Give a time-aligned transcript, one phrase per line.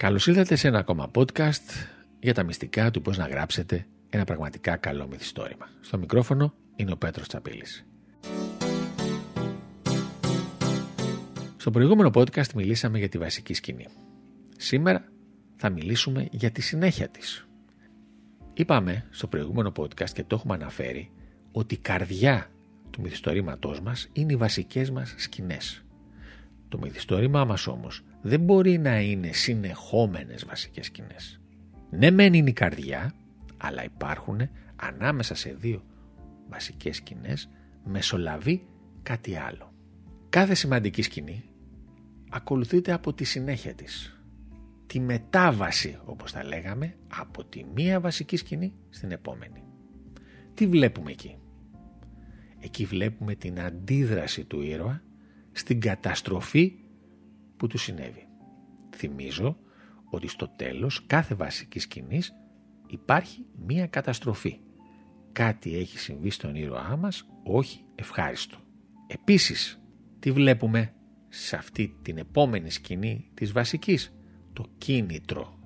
[0.00, 1.88] Καλώς ήρθατε σε ένα ακόμα podcast
[2.20, 5.68] για τα μυστικά του πώς να γράψετε ένα πραγματικά καλό μυθιστόρημα.
[5.80, 7.86] Στο μικρόφωνο είναι ο Πέτρος Τσαπίλης.
[11.56, 13.86] Στο προηγούμενο podcast μιλήσαμε για τη βασική σκηνή.
[14.56, 15.04] Σήμερα
[15.56, 17.48] θα μιλήσουμε για τη συνέχεια της.
[18.54, 21.10] Είπαμε στο προηγούμενο podcast και το έχουμε αναφέρει
[21.52, 22.50] ότι η καρδιά
[22.90, 25.84] του μυθιστορήματός μας είναι οι βασικές μας σκηνές.
[26.68, 31.40] Το μυθιστόρημά μας όμως δεν μπορεί να είναι συνεχόμενες βασικές σκηνές.
[31.90, 33.14] Ναι μεν είναι η καρδιά,
[33.56, 34.40] αλλά υπάρχουν
[34.76, 35.84] ανάμεσα σε δύο
[36.48, 37.50] βασικές σκηνές
[37.84, 38.66] μεσολαβεί
[39.02, 39.72] κάτι άλλο.
[40.28, 41.44] Κάθε σημαντική σκηνή
[42.30, 44.20] ακολουθείται από τη συνέχεια της.
[44.86, 49.62] Τη μετάβαση, όπως τα λέγαμε, από τη μία βασική σκηνή στην επόμενη.
[50.54, 51.38] Τι βλέπουμε εκεί;
[52.60, 55.02] Εκεί βλέπουμε την αντίδραση του ήρωα
[55.52, 56.72] στην καταστροφή
[57.60, 58.28] που του συνέβη.
[58.96, 59.56] Θυμίζω
[60.10, 62.32] ότι στο τέλος κάθε βασικής σκηνής
[62.86, 64.60] υπάρχει μία καταστροφή.
[65.32, 68.58] Κάτι έχει συμβεί στον ήρωά μας, όχι ευχάριστο.
[69.06, 69.82] Επίσης,
[70.18, 70.94] τι βλέπουμε
[71.28, 74.14] σε αυτή την επόμενη σκηνή της βασικής,
[74.52, 75.58] το κίνητρο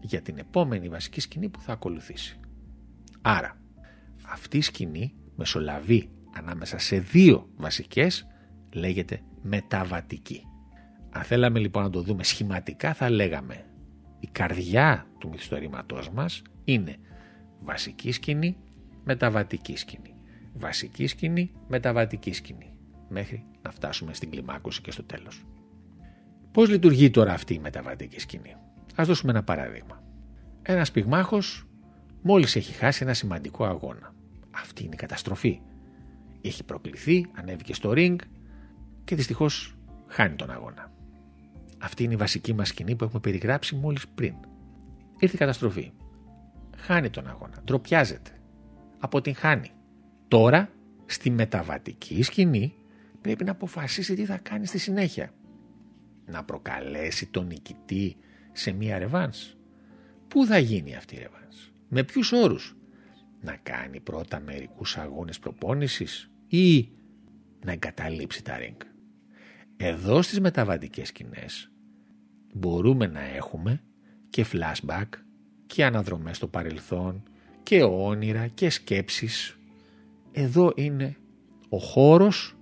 [0.00, 2.40] για την επόμενη βασική σκηνή που θα ακολουθήσει.
[3.20, 3.60] Άρα,
[4.26, 8.26] αυτή η σκηνή μεσολαβεί ανάμεσα σε δύο βασικές
[8.72, 10.44] λέγεται μεταβατική.
[11.10, 13.64] Αν θέλαμε λοιπόν να το δούμε σχηματικά θα λέγαμε
[14.20, 16.96] η καρδιά του μυθιστορήματός μας είναι
[17.58, 18.56] βασική σκηνή,
[19.04, 20.14] μεταβατική σκηνή.
[20.54, 22.74] Βασική σκηνή, μεταβατική σκηνή.
[23.08, 25.44] Μέχρι να φτάσουμε στην κλιμάκωση και στο τέλος.
[26.52, 28.56] Πώς λειτουργεί τώρα αυτή η μεταβατική σκηνή;
[28.94, 30.02] Ας δώσουμε ένα παράδειγμα.
[30.62, 31.66] Ένας πυγμάχος
[32.22, 34.14] μόλις έχει χάσει ένα σημαντικό αγώνα.
[34.50, 35.60] Αυτή είναι η καταστροφή.
[36.40, 38.16] Έχει προκληθεί, ανέβηκε στο ring
[39.04, 40.92] και δυστυχώς χάνει τον αγώνα.
[41.82, 44.34] Αυτή είναι η βασική μας σκηνή που έχουμε περιγράψει μόλις πριν.
[45.18, 45.92] Ήρθε η καταστροφή.
[46.76, 47.62] Χάνει τον αγώνα.
[47.64, 48.30] Ντροπιάζεται.
[48.98, 49.70] Αποτυγχάνει.
[50.28, 50.70] Τώρα,
[51.06, 52.74] στη μεταβατική σκηνή,
[53.20, 55.32] πρέπει να αποφασίσει τι θα κάνει στη συνέχεια.
[56.26, 58.16] Να προκαλέσει τον νικητή
[58.52, 59.56] σε μία ρεβάνς.
[60.28, 62.76] Πού θα γίνει αυτή η ρεβάνς; Με ποιους όρους;
[63.40, 66.88] Να κάνει πρώτα μερικούς αγώνες προπόνησης ή
[67.64, 68.80] να εγκαταλείψει τα ρίγκ.
[69.76, 71.69] Εδώ στις μεταβατικές σκηνές
[72.52, 73.82] μπορούμε να έχουμε
[74.30, 75.08] και flashback
[75.66, 77.22] και αναδρομές στο παρελθόν
[77.62, 79.58] και όνειρα και σκέψεις.
[80.32, 81.16] Εδώ είναι
[81.68, 82.56] ο χώρος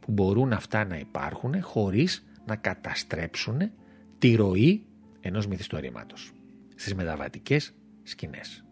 [0.00, 3.70] που μπορούν αυτά να υπάρχουν χωρίς να καταστρέψουν
[4.18, 4.86] τη ροή
[5.20, 6.32] ενός μυθιστορήματος
[6.74, 8.64] στις μεταβατικές σκηνές.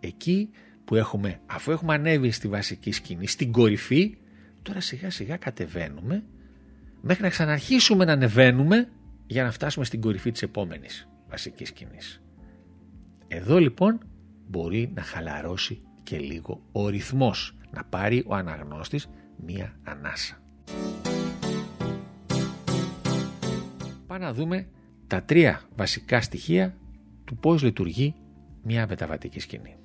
[0.00, 0.50] Εκεί
[0.84, 4.16] που έχουμε, αφού έχουμε ανέβει στη βασική σκηνή, στην κορυφή,
[4.62, 6.24] τώρα σιγά σιγά κατεβαίνουμε
[7.00, 8.88] μέχρι να ξαναρχίσουμε να ανεβαίνουμε
[9.30, 12.22] για να φτάσουμε στην κορυφή της επόμενης βασικής σκηνής.
[13.28, 14.00] Εδώ λοιπόν
[14.48, 20.42] μπορεί να χαλαρώσει και λίγο ο ρυθμός, να πάρει ο αναγνώστης μία ανάσα.
[24.06, 24.68] Πάμε να δούμε
[25.06, 26.76] τα τρία βασικά στοιχεία
[27.24, 28.14] του πώς λειτουργεί
[28.62, 29.76] μια μεταβατική σκηνή.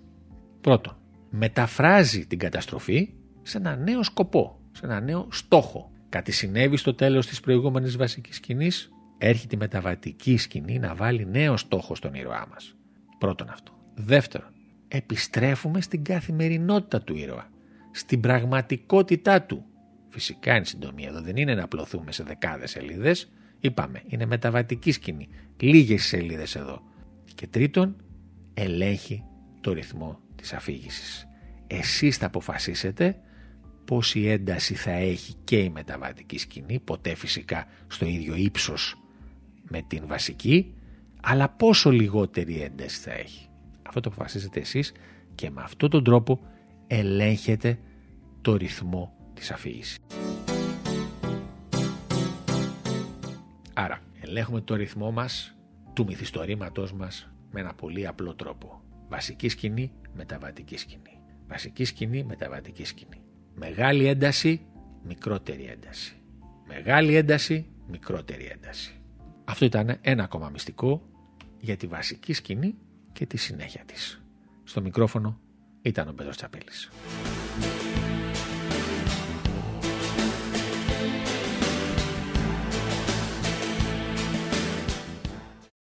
[0.61, 0.97] Πρώτον,
[1.29, 5.91] μεταφράζει την καταστροφή σε ένα νέο σκοπό, σε ένα νέο στόχο.
[6.09, 8.91] Κάτι συνέβη στο τέλος της προηγούμενης βασικής σκηνής,
[9.27, 12.75] έρχεται η μεταβατική σκηνή να βάλει νέο στόχο στον ήρωά μας.
[13.17, 13.71] Πρώτον αυτό.
[13.93, 14.49] Δεύτερον,
[14.87, 17.49] επιστρέφουμε στην καθημερινότητα του ήρωα,
[17.91, 19.65] στην πραγματικότητά του.
[20.09, 23.31] Φυσικά είναι συντομία εδώ, δεν είναι να απλωθούμε σε δεκάδες σελίδες.
[23.59, 25.27] Είπαμε, είναι μεταβατική σκηνή,
[25.59, 26.81] λίγες σελίδες εδώ.
[27.35, 27.95] Και τρίτον,
[28.53, 29.23] ελέγχει
[29.61, 31.27] το ρυθμό της αφήγησης.
[31.67, 33.19] Εσείς θα αποφασίσετε
[33.85, 38.97] πόση ένταση θα έχει και η μεταβατική σκηνή, ποτέ φυσικά στο ίδιο ύψος
[39.69, 40.73] με την βασική,
[41.21, 43.49] αλλά πόσο λιγότερη ένταση θα έχει.
[43.87, 44.93] Αυτό το αποφασίζετε εσείς
[45.35, 46.39] και με αυτόν τον τρόπο
[46.87, 47.79] ελέγχετε
[48.41, 49.97] το ρυθμό της αφήγησης.
[53.73, 55.55] Άρα, ελέγχουμε το ρυθμό μας,
[55.93, 58.81] του μυθιστορήματός μας, με ένα πολύ απλό τρόπο.
[59.09, 61.19] Βασική σκηνή, μεταβατική σκηνή.
[61.47, 63.21] Βασική σκηνή, μεταβατική σκηνή.
[63.55, 64.65] Μεγάλη ένταση,
[65.03, 66.15] μικρότερη ένταση.
[66.67, 69.02] Μεγάλη ένταση, μικρότερη ένταση.
[69.45, 71.01] Αυτό ήταν ένα ακόμα μυστικό
[71.59, 72.75] για τη βασική σκηνή
[73.13, 74.21] και τη συνέχεια της.
[74.63, 75.39] Στο μικρόφωνο
[75.81, 76.91] ήταν ο Πέτρος Τσαπέλης.